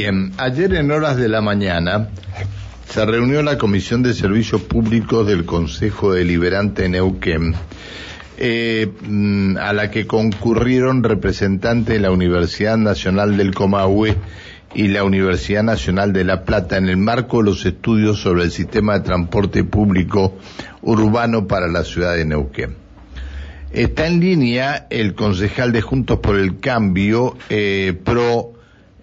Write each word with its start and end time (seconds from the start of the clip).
Bien, 0.00 0.32
ayer 0.38 0.72
en 0.76 0.90
horas 0.92 1.18
de 1.18 1.28
la 1.28 1.42
mañana 1.42 2.08
se 2.88 3.04
reunió 3.04 3.42
la 3.42 3.58
Comisión 3.58 4.02
de 4.02 4.14
Servicios 4.14 4.62
Públicos 4.62 5.26
del 5.26 5.44
Consejo 5.44 6.14
Deliberante 6.14 6.84
de 6.84 6.88
Neuquén, 6.88 7.54
eh, 8.38 8.90
mm, 9.06 9.58
a 9.58 9.74
la 9.74 9.90
que 9.90 10.06
concurrieron 10.06 11.02
representantes 11.02 11.96
de 11.96 12.00
la 12.00 12.10
Universidad 12.12 12.78
Nacional 12.78 13.36
del 13.36 13.52
Comahue 13.52 14.16
y 14.74 14.88
la 14.88 15.04
Universidad 15.04 15.64
Nacional 15.64 16.14
de 16.14 16.24
La 16.24 16.46
Plata 16.46 16.78
en 16.78 16.88
el 16.88 16.96
marco 16.96 17.40
de 17.40 17.50
los 17.50 17.66
estudios 17.66 18.22
sobre 18.22 18.44
el 18.44 18.52
sistema 18.52 18.94
de 18.94 19.04
transporte 19.04 19.64
público 19.64 20.38
urbano 20.80 21.46
para 21.46 21.68
la 21.68 21.84
ciudad 21.84 22.14
de 22.14 22.24
Neuquén. 22.24 22.74
Está 23.70 24.06
en 24.06 24.18
línea 24.20 24.86
el 24.88 25.12
concejal 25.12 25.72
de 25.72 25.82
Juntos 25.82 26.20
por 26.20 26.36
el 26.38 26.58
Cambio, 26.58 27.36
eh, 27.50 27.92
pro 28.02 28.54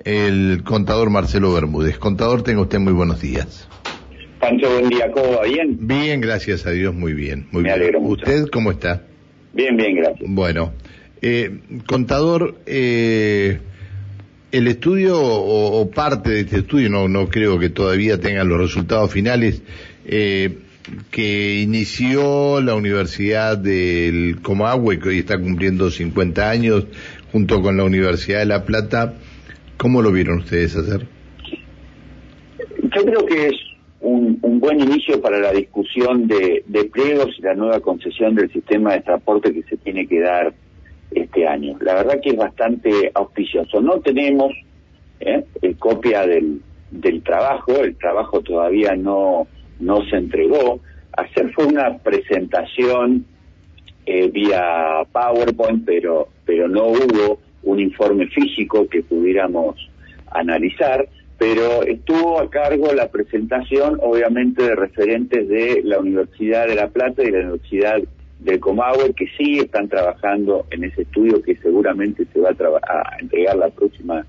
el 0.08 0.64
contador 0.64 1.10
Marcelo 1.10 1.52
Bermúdez. 1.54 1.98
Contador, 1.98 2.42
tenga 2.42 2.62
usted 2.62 2.80
muy 2.80 2.94
buenos 2.94 3.20
días. 3.20 3.68
Pancho, 4.40 4.70
buen 4.72 4.88
día, 4.88 5.12
¿cómo 5.12 5.34
va? 5.34 5.44
¿Bien? 5.44 5.78
Bien, 5.82 6.22
gracias 6.22 6.66
a 6.66 6.72
Dios, 6.72 6.96
muy 6.96 7.12
bien. 7.12 7.48
Muy 7.52 7.64
Me 7.64 7.70
bien. 7.70 7.82
alegro 7.82 8.00
mucho. 8.00 8.24
¿Usted 8.24 8.48
cómo 8.50 8.72
está? 8.72 9.04
Bien, 9.52 9.76
bien, 9.76 9.96
gracias. 9.98 10.30
Bueno, 10.30 10.72
eh, 11.22 11.60
contador, 11.88 12.56
eh, 12.66 13.60
el 14.54 14.68
estudio 14.68 15.20
o, 15.20 15.82
o 15.82 15.92
parte 15.92 16.30
de 16.30 16.40
este 16.42 16.60
estudio, 16.60 16.90
no, 16.90 17.10
no 17.10 17.28
creo 17.28 17.60
que 17.60 17.68
todavía 17.70 18.18
tengan 18.18 18.48
los 18.48 18.60
resultados 18.62 19.12
finales, 19.12 19.62
eh, 20.06 20.60
que 21.12 21.60
inició 21.60 22.62
la 22.62 22.76
Universidad 22.76 23.58
del 23.58 24.38
Comahue, 24.42 25.00
que 25.00 25.10
hoy 25.10 25.20
está 25.20 25.38
cumpliendo 25.38 25.92
50 25.92 26.50
años, 26.50 26.86
junto 27.34 27.62
con 27.62 27.76
la 27.76 27.84
Universidad 27.84 28.40
de 28.40 28.46
La 28.46 28.64
Plata, 28.64 29.16
¿cómo 29.78 30.02
lo 30.02 30.12
vieron 30.12 30.40
ustedes 30.40 30.76
hacer? 30.76 31.08
Yo 32.96 33.06
creo 33.06 33.26
que 33.26 33.48
es 33.48 33.56
un, 34.02 34.40
buen 34.60 34.80
inicio 34.80 35.22
para 35.22 35.40
la 35.40 35.52
discusión 35.52 36.28
de, 36.28 36.64
de 36.68 36.86
pliegos 36.86 37.30
y 37.38 37.42
la 37.42 37.54
nueva 37.54 37.80
concesión 37.80 38.36
del 38.36 38.52
sistema 38.52 38.94
de 38.94 39.02
transporte 39.02 39.54
que 39.54 39.64
se 39.64 39.78
tiene 39.78 40.08
que 40.08 40.20
dar 40.20 40.54
este 41.12 41.48
año. 41.48 41.78
La 41.82 41.96
verdad 41.96 42.20
que 42.22 42.32
es 42.32 42.38
bastante 42.38 43.12
auspicioso. 43.14 43.82
No 43.82 44.00
tenemos 44.00 44.52
¿eh? 45.20 45.44
eh, 45.62 45.76
copia 45.78 46.26
del, 46.26 46.62
del 46.92 47.22
trabajo, 47.24 47.74
el 47.84 47.96
trabajo 47.98 48.42
todavía 48.42 48.96
no, 48.96 49.48
no 49.80 50.04
se 50.10 50.18
entregó. 50.18 50.80
Ayer 51.16 51.52
fue 51.54 51.66
una 51.66 51.98
presentación 51.98 53.26
eh, 54.06 54.30
vía 54.30 55.04
PowerPoint, 55.12 55.86
pero, 55.86 56.30
pero 56.46 56.68
no 56.68 56.88
hubo 56.88 57.40
un 57.68 57.80
informe 57.80 58.28
físico 58.28 58.88
que 58.88 59.04
pudiéramos 59.04 59.76
analizar, 60.32 61.08
pero 61.38 61.84
estuvo 61.84 62.40
a 62.40 62.50
cargo 62.50 62.94
la 62.94 63.10
presentación, 63.10 64.00
obviamente, 64.02 64.64
de 64.64 64.76
referentes 64.76 65.48
de 65.48 65.82
la 65.84 66.00
Universidad 66.00 66.68
de 66.68 66.76
La 66.76 66.88
Plata 66.88 67.24
y 67.24 67.32
la 67.32 67.40
Universidad 67.40 67.98
del 68.40 68.60
Comahue, 68.60 69.14
que 69.14 69.28
sí 69.38 69.60
están 69.60 69.88
trabajando 69.90 70.66
en 70.72 70.86
ese 70.86 71.04
estudio 71.04 71.42
que 71.42 71.56
seguramente 71.58 72.26
se 72.32 72.40
va 72.40 72.50
a, 72.50 73.16
a 73.16 73.18
entregar 73.20 73.56
la 73.58 73.70
próxima 73.70 74.26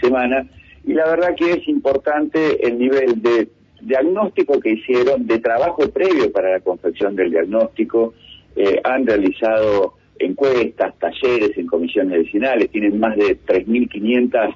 semana. 0.00 0.46
Y 0.84 0.94
la 0.94 1.04
verdad 1.06 1.34
que 1.36 1.52
es 1.52 1.68
importante 1.68 2.66
el 2.66 2.78
nivel 2.78 3.20
de 3.20 3.48
diagnóstico 3.82 4.58
que 4.60 4.72
hicieron, 4.72 5.26
de 5.26 5.38
trabajo 5.38 5.88
previo 5.90 6.32
para 6.32 6.52
la 6.52 6.60
confección 6.60 7.16
del 7.16 7.30
diagnóstico. 7.30 8.14
Eh, 8.56 8.80
han 8.82 9.06
realizado 9.06 9.94
encuestas, 10.20 10.94
talleres 10.98 11.56
en 11.56 11.66
comisiones 11.66 12.24
vecinales, 12.24 12.70
tienen 12.70 13.00
más 13.00 13.16
de 13.16 13.38
3.500 13.40 14.54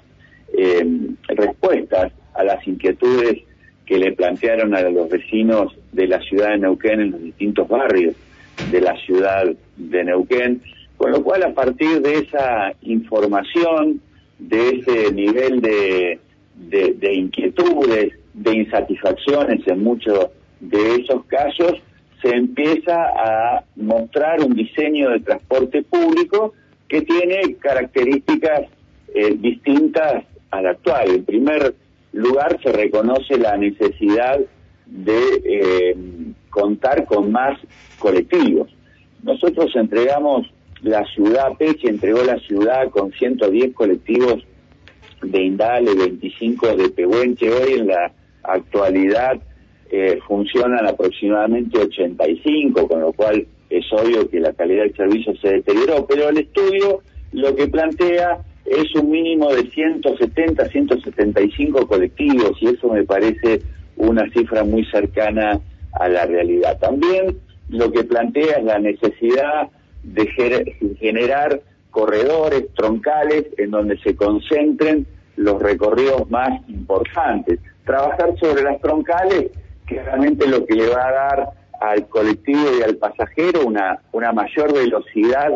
eh, 0.56 0.86
respuestas 1.28 2.12
a 2.34 2.44
las 2.44 2.66
inquietudes 2.66 3.42
que 3.86 3.98
le 3.98 4.12
plantearon 4.12 4.74
a 4.74 4.82
los 4.82 5.08
vecinos 5.08 5.74
de 5.92 6.06
la 6.06 6.20
ciudad 6.20 6.50
de 6.50 6.58
Neuquén 6.58 7.00
en 7.00 7.10
los 7.10 7.22
distintos 7.22 7.68
barrios 7.68 8.14
de 8.70 8.80
la 8.80 8.96
ciudad 8.98 9.44
de 9.76 10.04
Neuquén, 10.04 10.62
con 10.96 11.10
lo 11.10 11.22
cual 11.22 11.42
a 11.42 11.52
partir 11.52 12.00
de 12.00 12.18
esa 12.18 12.72
información, 12.82 14.00
de 14.38 14.68
ese 14.70 15.12
nivel 15.12 15.60
de 15.60 16.18
inquietudes, 17.14 18.12
de 18.34 18.54
insatisfacciones 18.54 19.66
en 19.66 19.82
muchos 19.82 20.28
de 20.60 20.96
esos 20.96 21.24
casos, 21.26 21.80
se 22.24 22.34
empieza 22.34 22.94
a 22.94 23.64
mostrar 23.76 24.40
un 24.40 24.54
diseño 24.54 25.10
de 25.10 25.20
transporte 25.20 25.82
público 25.82 26.54
que 26.88 27.02
tiene 27.02 27.56
características 27.56 28.62
eh, 29.14 29.36
distintas 29.38 30.24
al 30.50 30.66
actual. 30.66 31.10
En 31.10 31.24
primer 31.26 31.74
lugar, 32.12 32.58
se 32.62 32.72
reconoce 32.72 33.36
la 33.36 33.58
necesidad 33.58 34.40
de 34.86 35.18
eh, 35.44 35.96
contar 36.48 37.04
con 37.04 37.30
más 37.30 37.60
colectivos. 37.98 38.74
Nosotros 39.22 39.76
entregamos 39.76 40.50
la 40.80 41.04
ciudad, 41.14 41.52
Peche 41.58 41.90
entregó 41.90 42.22
la 42.24 42.38
ciudad 42.38 42.88
con 42.88 43.12
110 43.12 43.74
colectivos 43.74 44.42
de 45.22 45.42
Indale, 45.42 45.94
25 45.94 46.74
de 46.74 46.88
Pehuenche. 46.88 47.50
Hoy 47.50 47.72
en 47.80 47.88
la 47.88 48.12
actualidad 48.42 49.42
eh, 49.90 50.18
funcionan 50.26 50.86
aproximadamente 50.86 51.78
85, 51.78 52.88
con 52.88 53.00
lo 53.00 53.12
cual 53.12 53.46
es 53.70 53.84
obvio 53.92 54.28
que 54.28 54.40
la 54.40 54.52
calidad 54.52 54.84
del 54.84 54.96
servicio 54.96 55.34
se 55.36 55.48
deterioró, 55.48 56.06
pero 56.06 56.28
el 56.28 56.38
estudio 56.38 57.00
lo 57.32 57.54
que 57.54 57.66
plantea 57.68 58.38
es 58.64 58.94
un 58.94 59.10
mínimo 59.10 59.52
de 59.52 59.68
170, 59.70 60.66
175 60.66 61.86
colectivos 61.86 62.52
y 62.60 62.68
eso 62.68 62.88
me 62.88 63.04
parece 63.04 63.60
una 63.96 64.28
cifra 64.30 64.64
muy 64.64 64.84
cercana 64.86 65.60
a 65.92 66.08
la 66.08 66.24
realidad. 66.26 66.78
También 66.78 67.38
lo 67.68 67.90
que 67.92 68.04
plantea 68.04 68.58
es 68.58 68.64
la 68.64 68.78
necesidad 68.78 69.68
de 70.02 70.26
generar 70.98 71.60
corredores 71.90 72.66
troncales 72.74 73.46
en 73.56 73.70
donde 73.70 73.98
se 73.98 74.16
concentren 74.16 75.06
los 75.36 75.60
recorridos 75.62 76.30
más 76.30 76.50
importantes. 76.68 77.60
Trabajar 77.84 78.36
sobre 78.38 78.62
las 78.62 78.80
troncales, 78.80 79.50
que 79.86 80.02
realmente 80.02 80.46
lo 80.46 80.64
que 80.66 80.74
le 80.74 80.88
va 80.88 81.08
a 81.08 81.12
dar 81.12 81.48
al 81.80 82.08
colectivo 82.08 82.68
y 82.78 82.82
al 82.82 82.96
pasajero 82.96 83.66
una, 83.66 84.00
una 84.12 84.32
mayor 84.32 84.72
velocidad 84.72 85.50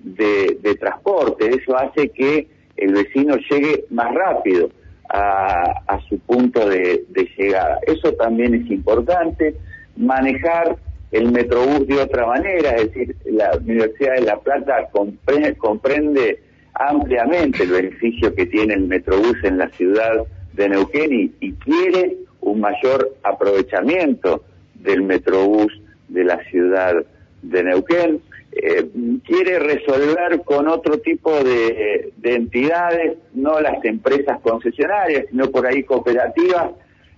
de, 0.00 0.76
transporte. 0.78 1.48
Eso 1.48 1.76
hace 1.76 2.08
que 2.10 2.48
el 2.76 2.92
vecino 2.92 3.36
llegue 3.50 3.84
más 3.90 4.14
rápido 4.14 4.70
a, 5.08 5.98
su 6.08 6.18
punto 6.20 6.68
de, 6.68 7.04
llegada. 7.36 7.78
Eso 7.86 8.12
también 8.14 8.54
es 8.54 8.70
importante. 8.70 9.54
Manejar 9.96 10.76
el 11.10 11.30
Metrobús 11.30 11.86
de 11.86 12.00
otra 12.00 12.26
manera, 12.26 12.70
es 12.76 12.88
decir, 12.88 13.16
la 13.26 13.56
Universidad 13.58 14.14
de 14.14 14.22
La 14.22 14.40
Plata 14.40 14.88
compre- 14.90 15.56
comprende 15.58 16.42
ampliamente 16.74 17.64
el 17.64 17.70
beneficio 17.70 18.34
que 18.34 18.46
tiene 18.46 18.74
el 18.74 18.84
Metrobús 18.84 19.36
en 19.44 19.58
la 19.58 19.68
ciudad 19.70 20.24
de 20.54 20.68
Neuquén 20.70 21.34
y 21.38 21.52
quiere 21.52 22.16
un 22.42 22.60
mayor 22.60 23.14
aprovechamiento 23.22 24.44
del 24.74 25.02
Metrobús 25.02 25.72
de 26.08 26.24
la 26.24 26.42
ciudad 26.44 27.04
de 27.42 27.64
Neuquén. 27.64 28.20
Eh, 28.52 28.86
quiere 29.24 29.58
resolver 29.58 30.42
con 30.44 30.68
otro 30.68 30.98
tipo 30.98 31.42
de, 31.42 32.12
de 32.18 32.34
entidades, 32.34 33.16
no 33.32 33.60
las 33.60 33.82
empresas 33.84 34.40
concesionarias, 34.40 35.26
sino 35.30 35.50
por 35.50 35.66
ahí 35.66 35.82
cooperativas, 35.84 36.72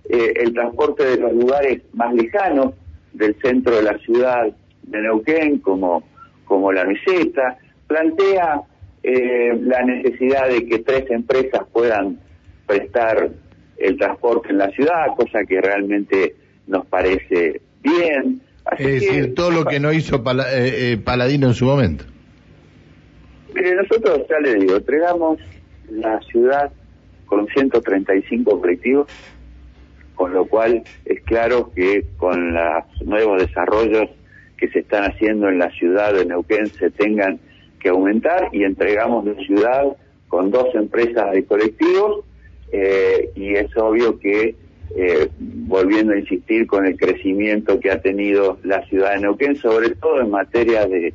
eh, 0.07 0.33
el 0.37 0.53
transporte 0.53 1.03
de 1.03 1.17
los 1.17 1.33
lugares 1.33 1.81
más 1.93 2.13
lejanos 2.13 2.73
del 3.11 3.35
centro 3.41 3.75
de 3.75 3.83
la 3.83 3.97
ciudad 3.99 4.47
de 4.83 5.01
Neuquén, 5.01 5.59
como, 5.59 6.03
como 6.45 6.71
la 6.71 6.85
meseta, 6.85 7.57
plantea 7.87 8.61
eh, 9.03 9.57
la 9.61 9.83
necesidad 9.83 10.47
de 10.47 10.65
que 10.65 10.79
tres 10.79 11.09
empresas 11.09 11.63
puedan 11.71 12.19
prestar 12.65 13.29
el 13.85 13.97
transporte 13.97 14.49
en 14.49 14.57
la 14.57 14.69
ciudad, 14.71 15.07
cosa 15.15 15.39
que 15.47 15.61
realmente 15.61 16.35
nos 16.67 16.85
parece 16.87 17.61
bien. 17.83 18.41
Así 18.65 18.83
Es 18.83 18.87
que- 18.87 18.93
decir, 18.93 19.35
todo 19.35 19.51
lo 19.51 19.65
que 19.65 19.79
no 19.79 19.93
hizo 19.93 20.23
Pala- 20.23 20.51
eh, 20.51 20.93
eh, 20.93 20.97
Paladino 20.97 21.47
en 21.47 21.53
su 21.53 21.65
momento. 21.65 22.03
Mire, 23.53 23.75
nosotros 23.75 24.21
ya 24.29 24.39
le 24.39 24.55
digo, 24.55 24.75
entregamos 24.77 25.39
la 25.89 26.19
ciudad 26.21 26.71
con 27.25 27.47
135 27.47 28.59
colectivos, 28.59 29.07
con 30.15 30.33
lo 30.33 30.45
cual 30.45 30.83
es 31.05 31.21
claro 31.23 31.71
que 31.75 32.05
con 32.17 32.53
los 32.53 32.83
nuevos 33.03 33.41
desarrollos 33.41 34.09
que 34.57 34.67
se 34.69 34.79
están 34.79 35.03
haciendo 35.11 35.49
en 35.49 35.59
la 35.59 35.69
ciudad 35.71 36.13
de 36.13 36.25
Neuquén 36.25 36.67
se 36.67 36.89
tengan 36.91 37.39
que 37.79 37.89
aumentar 37.89 38.49
y 38.51 38.63
entregamos 38.63 39.25
la 39.25 39.35
ciudad 39.45 39.83
con 40.27 40.49
dos 40.51 40.73
empresas 40.75 41.31
de 41.33 41.45
colectivos 41.45 42.25
eh, 42.71 43.29
y 43.35 43.55
es 43.55 43.75
obvio 43.77 44.19
que 44.19 44.55
eh, 44.95 45.29
volviendo 45.39 46.13
a 46.13 46.19
insistir 46.19 46.67
con 46.67 46.85
el 46.85 46.97
crecimiento 46.97 47.79
que 47.79 47.91
ha 47.91 48.01
tenido 48.01 48.59
la 48.63 48.85
ciudad 48.85 49.13
de 49.13 49.21
Neuquén, 49.21 49.55
sobre 49.57 49.89
todo 49.89 50.21
en 50.21 50.29
materia 50.29 50.85
de, 50.85 51.13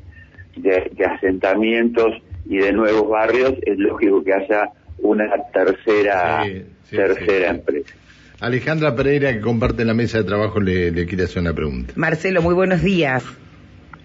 de, 0.56 0.91
de 0.93 1.05
asentamientos 1.05 2.23
y 2.47 2.58
de 2.58 2.73
nuevos 2.73 3.08
barrios, 3.08 3.55
es 3.62 3.79
lógico 3.79 4.23
que 4.23 4.32
haya 4.35 4.70
una 4.99 5.31
tercera, 5.52 6.44
tercera 6.91 7.50
empresa. 7.50 7.94
Alejandra 8.41 8.97
Pereira, 8.97 9.32
que 9.32 9.41
comparte 9.41 9.85
la 9.85 9.94
mesa 9.94 10.19
de 10.19 10.25
trabajo, 10.25 10.61
le, 10.61 10.91
le 10.91 11.06
quiere 11.06 11.25
hacer 11.25 11.43
una 11.43 11.55
pregunta. 11.55 11.93
Marcelo, 11.97 12.43
muy 12.43 12.55
buenos 12.55 12.82
días. 12.82 13.25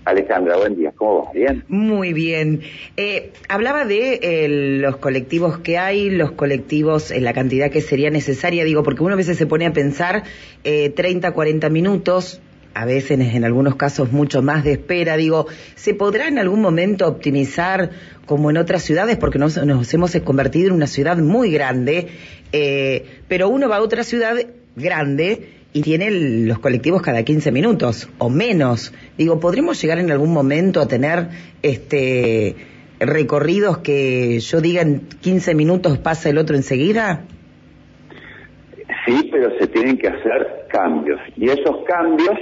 Alejandra, 0.05 0.55
buen 0.57 0.75
día. 0.75 0.93
¿Cómo 0.95 1.23
vas? 1.23 1.33
¿Bien? 1.33 1.63
Muy 1.67 2.13
bien. 2.13 2.61
Eh, 2.95 3.33
hablaba 3.49 3.85
de 3.85 4.19
eh, 4.21 4.47
los 4.79 4.97
colectivos 4.97 5.57
que 5.57 5.79
hay, 5.79 6.11
los 6.11 6.31
colectivos 6.31 7.09
en 7.09 7.23
la 7.23 7.33
cantidad 7.33 7.71
que 7.71 7.81
sería 7.81 8.11
necesaria, 8.11 8.63
digo, 8.63 8.83
porque 8.83 9.01
uno 9.01 9.13
a 9.13 9.17
veces 9.17 9.35
se 9.35 9.47
pone 9.47 9.65
a 9.65 9.73
pensar 9.73 10.23
eh, 10.63 10.91
30, 10.91 11.31
40 11.31 11.69
minutos, 11.69 12.39
a 12.75 12.85
veces 12.85 13.19
en 13.19 13.45
algunos 13.45 13.77
casos 13.77 14.11
mucho 14.11 14.43
más 14.43 14.63
de 14.63 14.73
espera, 14.73 15.17
digo, 15.17 15.47
¿se 15.73 15.95
podrá 15.95 16.27
en 16.27 16.37
algún 16.37 16.61
momento 16.61 17.07
optimizar 17.07 17.89
como 18.27 18.51
en 18.51 18.57
otras 18.57 18.83
ciudades? 18.83 19.17
Porque 19.17 19.39
nos, 19.39 19.57
nos 19.65 19.91
hemos 19.93 20.15
convertido 20.17 20.67
en 20.67 20.75
una 20.75 20.87
ciudad 20.87 21.17
muy 21.17 21.51
grande, 21.51 22.09
eh, 22.51 23.05
pero 23.27 23.49
uno 23.49 23.69
va 23.69 23.77
a 23.77 23.81
otra 23.81 24.03
ciudad 24.03 24.35
grande 24.75 25.54
y 25.75 25.81
tiene 25.81 26.09
los 26.09 26.59
colectivos 26.59 27.01
cada 27.01 27.23
15 27.23 27.51
minutos 27.51 28.09
o 28.17 28.29
menos. 28.29 28.93
Digo, 29.17 29.41
¿podremos 29.41 29.81
llegar 29.81 29.99
en 29.99 30.09
algún 30.09 30.31
momento 30.31 30.79
a 30.79 30.87
tener 30.87 31.27
este 31.63 32.55
recorridos 32.97 33.79
que 33.79 34.39
yo 34.39 34.61
diga 34.61 34.81
en 34.81 35.01
15 35.01 35.53
minutos 35.53 35.97
pasa 35.97 36.29
el 36.29 36.37
otro 36.37 36.55
enseguida? 36.55 37.25
Sí, 39.05 39.29
pero 39.29 39.49
se 39.59 39.67
tienen 39.67 39.97
que 39.97 40.07
hacer 40.07 40.65
cambios 40.69 41.19
y 41.35 41.49
esos 41.49 41.83
cambios 41.85 42.39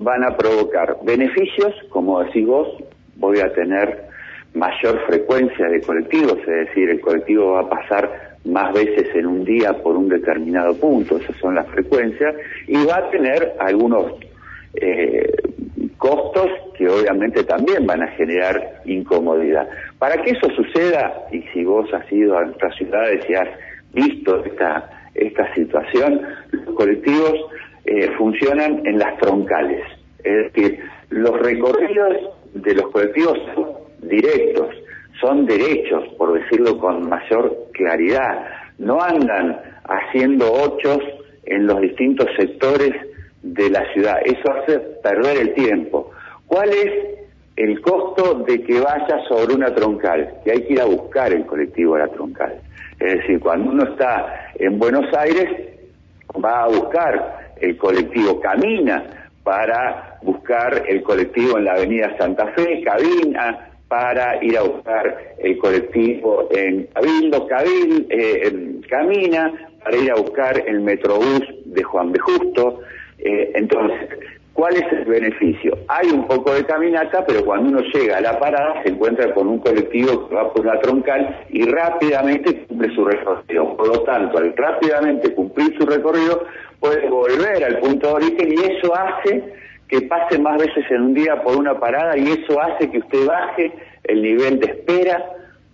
van 0.00 0.24
a 0.24 0.36
provocar 0.36 0.96
beneficios, 1.04 1.72
como 1.88 2.20
decís 2.24 2.44
vos, 2.48 2.66
voy 3.14 3.38
a 3.38 3.52
tener 3.52 4.06
mayor 4.54 5.06
frecuencia 5.06 5.68
de 5.68 5.80
colectivos, 5.82 6.38
es 6.40 6.66
decir, 6.66 6.90
el 6.90 7.00
colectivo 7.00 7.52
va 7.52 7.60
a 7.60 7.68
pasar 7.68 8.29
más 8.44 8.72
veces 8.72 9.14
en 9.14 9.26
un 9.26 9.44
día 9.44 9.72
por 9.82 9.96
un 9.96 10.08
determinado 10.08 10.74
punto, 10.74 11.16
esas 11.18 11.36
son 11.36 11.54
las 11.54 11.68
frecuencias, 11.68 12.34
y 12.66 12.84
va 12.84 12.96
a 12.96 13.10
tener 13.10 13.54
algunos 13.58 14.14
eh, 14.74 15.32
costos 15.98 16.48
que 16.76 16.88
obviamente 16.88 17.44
también 17.44 17.86
van 17.86 18.02
a 18.02 18.08
generar 18.12 18.80
incomodidad. 18.86 19.68
Para 19.98 20.22
que 20.22 20.30
eso 20.30 20.48
suceda, 20.56 21.26
y 21.30 21.42
si 21.52 21.64
vos 21.64 21.92
has 21.92 22.10
ido 22.10 22.38
a 22.38 22.44
nuestras 22.44 22.74
ciudades 22.76 23.24
y 23.28 23.34
has 23.34 23.48
visto 23.92 24.44
esta, 24.44 25.10
esta 25.14 25.54
situación, 25.54 26.22
los 26.52 26.74
colectivos 26.74 27.34
eh, 27.84 28.10
funcionan 28.16 28.86
en 28.86 28.98
las 28.98 29.18
troncales, 29.18 29.82
es 30.24 30.52
decir, 30.52 30.80
los 31.10 31.38
recorridos 31.40 32.16
de 32.54 32.74
los 32.74 32.88
colectivos 32.90 33.38
directos, 34.02 34.74
son 35.20 35.46
derechos, 35.46 36.04
por 36.16 36.32
decirlo 36.32 36.78
con 36.78 37.08
mayor 37.08 37.68
claridad. 37.72 38.46
No 38.78 39.00
andan 39.00 39.60
haciendo 39.84 40.52
ochos 40.52 41.00
en 41.44 41.66
los 41.66 41.80
distintos 41.80 42.26
sectores 42.36 42.92
de 43.42 43.70
la 43.70 43.90
ciudad. 43.92 44.18
Eso 44.24 44.52
hace 44.52 44.78
perder 45.02 45.38
el 45.38 45.54
tiempo. 45.54 46.10
¿Cuál 46.46 46.70
es 46.70 46.92
el 47.56 47.80
costo 47.80 48.44
de 48.46 48.62
que 48.62 48.80
vaya 48.80 49.18
sobre 49.28 49.54
una 49.54 49.74
troncal? 49.74 50.40
Que 50.44 50.52
hay 50.52 50.62
que 50.62 50.74
ir 50.74 50.80
a 50.80 50.86
buscar 50.86 51.32
el 51.32 51.44
colectivo 51.46 51.96
a 51.96 52.00
la 52.00 52.08
troncal. 52.08 52.60
Es 52.98 53.14
decir, 53.14 53.40
cuando 53.40 53.70
uno 53.70 53.84
está 53.84 54.52
en 54.56 54.78
Buenos 54.78 55.06
Aires, 55.16 55.48
va 56.42 56.64
a 56.64 56.68
buscar 56.68 57.54
el 57.60 57.76
colectivo, 57.76 58.40
camina 58.40 59.30
para 59.42 60.18
buscar 60.22 60.84
el 60.86 61.02
colectivo 61.02 61.58
en 61.58 61.64
la 61.64 61.72
avenida 61.72 62.16
Santa 62.18 62.46
Fe, 62.48 62.82
cabina, 62.82 63.69
para 63.90 64.42
ir 64.42 64.56
a 64.56 64.62
buscar 64.62 65.34
el 65.38 65.58
colectivo 65.58 66.48
en 66.52 66.86
Cabildo, 66.94 67.44
Cabil, 67.48 68.06
eh, 68.08 68.80
camina 68.88 69.52
para 69.82 69.96
ir 69.96 70.12
a 70.12 70.14
buscar 70.14 70.62
el 70.64 70.80
metrobús 70.80 71.42
de 71.64 71.82
Juan 71.82 72.12
B. 72.12 72.20
Justo. 72.20 72.82
Eh, 73.18 73.50
entonces, 73.56 74.08
¿cuál 74.52 74.76
es 74.76 74.84
el 74.92 75.06
beneficio? 75.06 75.76
Hay 75.88 76.08
un 76.08 76.24
poco 76.28 76.54
de 76.54 76.64
caminata, 76.64 77.26
pero 77.26 77.44
cuando 77.44 77.70
uno 77.70 77.80
llega 77.92 78.18
a 78.18 78.20
la 78.20 78.38
parada 78.38 78.80
se 78.84 78.90
encuentra 78.90 79.34
con 79.34 79.48
un 79.48 79.58
colectivo 79.58 80.28
que 80.28 80.36
va 80.36 80.52
por 80.52 80.64
la 80.64 80.78
troncal 80.78 81.46
y 81.48 81.64
rápidamente 81.64 82.64
cumple 82.68 82.94
su 82.94 83.04
recorrido. 83.04 83.76
Por 83.76 83.88
lo 83.88 84.02
tanto, 84.04 84.38
al 84.38 84.56
rápidamente 84.56 85.34
cumplir 85.34 85.76
su 85.76 85.84
recorrido, 85.84 86.44
puede 86.78 87.08
volver 87.08 87.64
al 87.64 87.80
punto 87.80 88.06
de 88.06 88.14
origen 88.14 88.52
y 88.52 88.70
eso 88.70 88.94
hace 88.94 89.52
que 89.90 90.02
pase 90.02 90.38
más 90.38 90.56
veces 90.56 90.84
en 90.88 91.02
un 91.02 91.14
día 91.14 91.42
por 91.42 91.56
una 91.56 91.78
parada 91.78 92.16
y 92.16 92.28
eso 92.28 92.60
hace 92.60 92.88
que 92.88 92.98
usted 92.98 93.26
baje 93.26 93.72
el 94.04 94.22
nivel 94.22 94.60
de 94.60 94.66
espera 94.66 95.20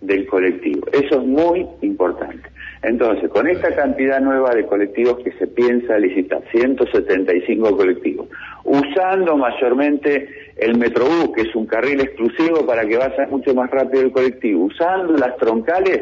del 0.01 0.25
colectivo. 0.25 0.87
Eso 0.91 1.21
es 1.21 1.23
muy 1.23 1.67
importante. 1.81 2.49
Entonces, 2.81 3.29
con 3.29 3.47
esta 3.47 3.75
cantidad 3.75 4.19
nueva 4.19 4.51
de 4.55 4.65
colectivos 4.65 5.19
que 5.23 5.31
se 5.33 5.47
piensa 5.47 5.99
licitar, 5.99 6.41
175 6.51 7.77
colectivos, 7.77 8.27
usando 8.63 9.37
mayormente 9.37 10.29
el 10.57 10.77
Metrobús, 10.77 11.31
que 11.35 11.41
es 11.41 11.55
un 11.55 11.67
carril 11.67 12.01
exclusivo 12.01 12.65
para 12.65 12.85
que 12.85 12.97
vaya 12.97 13.27
mucho 13.29 13.53
más 13.53 13.69
rápido 13.69 14.03
el 14.03 14.11
colectivo, 14.11 14.65
usando 14.65 15.13
las 15.13 15.37
troncales, 15.37 16.01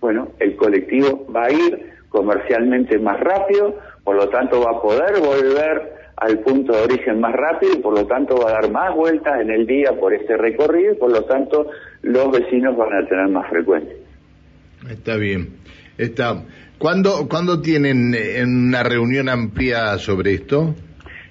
bueno, 0.00 0.28
el 0.38 0.56
colectivo 0.56 1.26
va 1.34 1.46
a 1.46 1.52
ir 1.52 1.94
comercialmente 2.08 2.98
más 2.98 3.18
rápido, 3.20 3.78
por 4.02 4.16
lo 4.16 4.28
tanto 4.28 4.60
va 4.60 4.72
a 4.72 4.82
poder 4.82 5.20
volver 5.20 6.03
al 6.16 6.38
punto 6.40 6.72
de 6.72 6.82
origen 6.82 7.20
más 7.20 7.34
rápido 7.34 7.72
y 7.74 7.78
por 7.78 7.94
lo 7.94 8.06
tanto 8.06 8.36
va 8.36 8.50
a 8.50 8.52
dar 8.60 8.70
más 8.70 8.94
vueltas 8.94 9.40
en 9.40 9.50
el 9.50 9.66
día 9.66 9.92
por 9.98 10.14
este 10.14 10.36
recorrido 10.36 10.92
y 10.92 10.96
por 10.96 11.10
lo 11.10 11.24
tanto 11.24 11.68
los 12.02 12.30
vecinos 12.30 12.76
van 12.76 12.92
a 12.92 13.06
tener 13.08 13.28
más 13.28 13.48
frecuencia. 13.50 13.94
Está 14.88 15.16
bien. 15.16 15.48
Está. 15.98 16.42
¿Cuándo, 16.78 17.28
¿Cuándo 17.28 17.60
tienen 17.60 18.14
eh, 18.14 18.42
una 18.44 18.82
reunión 18.82 19.28
amplia 19.28 19.96
sobre 19.98 20.34
esto? 20.34 20.74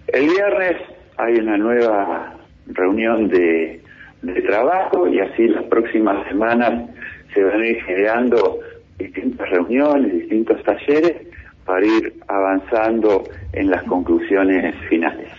El 0.08 0.28
viernes 0.28 0.78
hay 1.18 1.36
una 1.36 1.58
nueva 1.58 2.38
reunión 2.68 3.28
de, 3.28 3.82
de 4.22 4.42
trabajo 4.42 5.08
y 5.08 5.20
así 5.20 5.48
las 5.48 5.64
próximas 5.66 6.28
semanas 6.28 6.90
se 7.34 7.44
van 7.44 7.62
a 7.62 7.68
ir 7.68 7.82
generando 7.84 8.60
distintas 8.98 9.50
reuniones, 9.50 10.14
distintos 10.14 10.64
talleres 10.64 11.28
para 11.66 11.86
ir 11.86 12.14
avanzando 12.28 13.24
en 13.54 13.70
las 13.70 13.84
conclusiones 13.84 14.76
finales. 14.90 15.30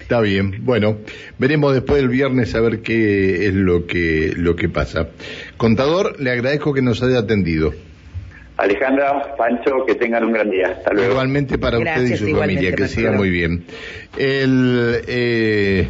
Está 0.00 0.20
bien. 0.20 0.64
Bueno, 0.64 0.98
veremos 1.36 1.74
después 1.74 2.00
del 2.00 2.08
viernes 2.08 2.54
a 2.54 2.60
ver 2.60 2.80
qué 2.80 3.46
es 3.46 3.54
lo 3.54 3.86
que 3.86 4.32
lo 4.36 4.54
que 4.54 4.68
pasa. 4.68 5.08
Contador, 5.56 6.20
le 6.20 6.30
agradezco 6.30 6.72
que 6.72 6.80
nos 6.80 7.02
haya 7.02 7.18
atendido. 7.18 7.72
Alejandra, 8.56 9.34
Pancho, 9.36 9.84
que 9.84 9.96
tengan 9.96 10.24
un 10.24 10.32
gran 10.32 10.48
día. 10.48 10.68
Hasta 10.78 10.92
luego. 10.92 11.10
Igualmente 11.10 11.58
para 11.58 11.78
usted 11.78 12.02
y 12.02 12.16
su 12.16 12.36
familia, 12.36 12.72
que 12.74 12.86
siga 12.86 13.10
muy 13.10 13.30
bien. 13.30 13.64
El, 14.16 15.00
eh, 15.08 15.88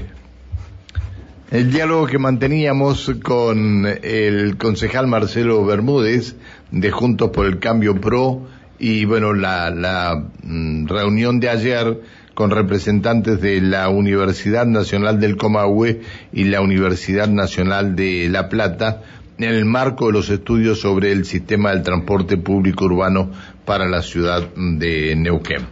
el 1.50 1.70
diálogo 1.70 2.06
que 2.06 2.18
manteníamos 2.18 3.12
con 3.22 3.86
el 3.86 4.56
concejal 4.56 5.06
Marcelo 5.06 5.62
Bermúdez 5.66 6.36
de 6.70 6.90
Juntos 6.90 7.30
por 7.30 7.44
el 7.44 7.58
Cambio 7.58 8.00
Pro 8.00 8.48
y 8.78 9.04
bueno, 9.04 9.33
la, 9.33 9.71
la 9.71 10.25
mm, 10.42 10.87
reunión 10.87 11.40
de 11.40 11.49
ayer 11.49 12.00
con 12.35 12.50
representantes 12.50 13.40
de 13.40 13.61
la 13.61 13.88
Universidad 13.88 14.66
Nacional 14.66 15.18
del 15.21 15.37
Comahue 15.37 16.02
y 16.33 16.45
la 16.45 16.61
Universidad 16.61 17.28
Nacional 17.28 17.97
de 17.97 18.28
La 18.28 18.49
Plata 18.49 19.02
en 19.38 19.45
el 19.45 19.64
marco 19.64 20.06
de 20.06 20.12
los 20.12 20.30
estudios 20.30 20.80
sobre 20.80 21.12
el 21.12 21.25
sistema 21.25 21.71
del 21.71 21.83
transporte 21.83 22.37
público 22.37 22.85
urbano 22.87 23.30
para 23.64 23.87
la 23.88 24.02
ciudad 24.02 24.49
de 24.54 25.14
Neuquén. 25.16 25.66